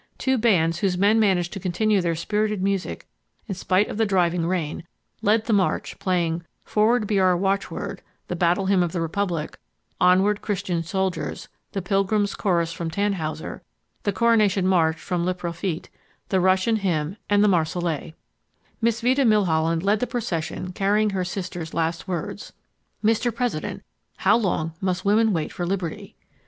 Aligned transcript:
Two 0.17 0.35
bands 0.39 0.79
whose 0.79 0.97
men 0.97 1.19
managed 1.19 1.53
to 1.53 1.59
continue 1.59 2.01
their 2.01 2.15
spirited 2.15 2.63
music 2.63 3.05
in 3.45 3.53
spite 3.53 3.87
of 3.87 3.97
the 3.97 4.05
driving 4.07 4.47
rain 4.47 4.83
led 5.21 5.45
the 5.45 5.53
march 5.53 5.99
playing 5.99 6.43
"Forward 6.65 7.05
Be 7.05 7.19
Our 7.19 7.37
Watchword"; 7.37 8.01
"The 8.27 8.35
Battle 8.35 8.65
Hymn 8.65 8.81
of 8.81 8.93
the 8.93 8.99
Republic"; 9.01 9.59
"Onward 9.99 10.41
Christian 10.41 10.81
Soldiers"; 10.81 11.49
"The 11.73 11.83
Pilgrim's 11.83 12.33
Chorus" 12.33 12.73
from 12.73 12.89
Tannhäuser; 12.89 13.61
"The 14.01 14.11
Coronation 14.11 14.65
March" 14.65 14.97
from 14.97 15.23
Le 15.23 15.35
Prophète, 15.35 15.89
the 16.29 16.39
Russian 16.39 16.77
Hymn 16.77 17.17
and 17.29 17.43
"The 17.43 17.47
Marsellaise" 17.49 18.13
Miss 18.81 19.01
Vida 19.01 19.23
Milholland 19.23 19.83
led 19.83 19.99
the 19.99 20.07
procession 20.07 20.71
carrying 20.73 21.11
her 21.11 21.23
sister's 21.23 21.75
last 21.75 22.07
words, 22.07 22.53
"Mr. 23.05 23.31
President, 23.31 23.83
how 24.17 24.35
long 24.35 24.73
must 24.81 25.05
women 25.05 25.31
wait 25.31 25.53
for 25.53 25.63
liberty?" 25.63 26.15